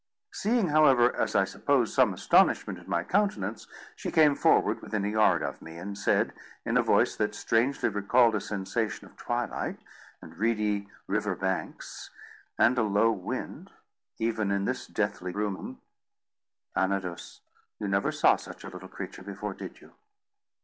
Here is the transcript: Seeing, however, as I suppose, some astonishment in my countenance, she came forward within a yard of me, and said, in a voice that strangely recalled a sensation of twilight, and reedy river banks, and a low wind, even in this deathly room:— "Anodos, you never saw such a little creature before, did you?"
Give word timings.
Seeing, 0.31 0.69
however, 0.69 1.15
as 1.15 1.35
I 1.35 1.43
suppose, 1.43 1.93
some 1.93 2.11
astonishment 2.11 2.79
in 2.79 2.89
my 2.89 3.03
countenance, 3.03 3.67
she 3.95 4.09
came 4.09 4.33
forward 4.33 4.81
within 4.81 5.05
a 5.05 5.09
yard 5.09 5.43
of 5.43 5.61
me, 5.61 5.77
and 5.77 5.95
said, 5.95 6.33
in 6.65 6.75
a 6.75 6.81
voice 6.81 7.15
that 7.17 7.35
strangely 7.35 7.87
recalled 7.87 8.33
a 8.33 8.41
sensation 8.41 9.05
of 9.05 9.15
twilight, 9.15 9.77
and 10.19 10.37
reedy 10.39 10.87
river 11.05 11.35
banks, 11.35 12.09
and 12.57 12.79
a 12.79 12.81
low 12.81 13.11
wind, 13.11 13.69
even 14.17 14.49
in 14.49 14.65
this 14.65 14.87
deathly 14.87 15.33
room:— 15.33 15.79
"Anodos, 16.75 17.41
you 17.79 17.87
never 17.87 18.11
saw 18.11 18.37
such 18.37 18.63
a 18.63 18.69
little 18.69 18.89
creature 18.89 19.21
before, 19.21 19.53
did 19.53 19.81
you?" 19.81 19.91